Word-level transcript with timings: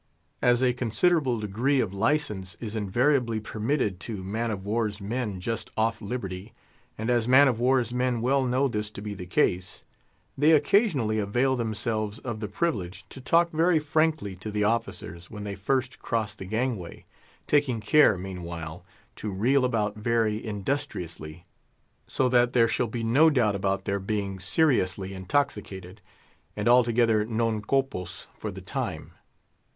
As 0.41 0.63
a 0.63 0.73
considerable 0.73 1.39
degree 1.39 1.79
of 1.79 1.93
license 1.93 2.57
is 2.59 2.75
invariably 2.75 3.39
permitted 3.39 3.99
to 3.99 4.23
man 4.23 4.49
of 4.49 4.65
war's 4.65 4.99
men 4.99 5.39
just 5.39 5.69
"off 5.77 6.01
liberty," 6.01 6.55
and 6.97 7.11
as 7.11 7.27
man 7.27 7.47
of 7.47 7.59
war's 7.59 7.93
men 7.93 8.19
well 8.19 8.43
know 8.43 8.67
this 8.67 8.89
to 8.89 8.99
be 9.03 9.13
the 9.13 9.27
case, 9.27 9.83
they 10.35 10.53
occasionally 10.53 11.19
avail 11.19 11.55
themselves 11.55 12.17
of 12.17 12.39
the 12.39 12.47
privilege 12.47 13.07
to 13.09 13.21
talk 13.21 13.51
very 13.51 13.77
frankly 13.77 14.35
to 14.37 14.49
the 14.49 14.63
officers 14.63 15.29
when 15.29 15.43
they 15.43 15.53
first 15.53 15.99
cross 15.99 16.33
the 16.33 16.45
gangway, 16.45 17.05
taking 17.45 17.79
care, 17.79 18.17
meanwhile, 18.17 18.83
to 19.17 19.29
reel 19.29 19.63
about 19.63 19.97
very 19.97 20.43
industriously, 20.43 21.45
so 22.07 22.27
that 22.27 22.53
there 22.53 22.67
shall 22.67 22.87
be 22.87 23.03
no 23.03 23.29
doubt 23.29 23.55
about 23.55 23.85
their 23.85 23.99
being 23.99 24.39
seriously 24.39 25.13
intoxicated, 25.13 26.01
and 26.57 26.67
altogether 26.67 27.23
non 27.23 27.61
compos 27.61 28.25
for 28.35 28.51
the 28.51 28.61
time. 28.61 29.11